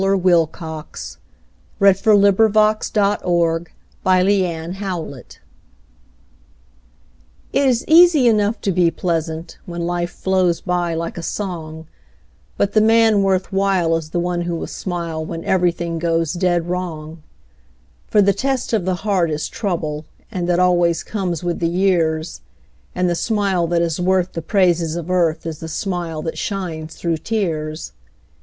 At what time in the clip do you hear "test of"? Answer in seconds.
18.33-18.85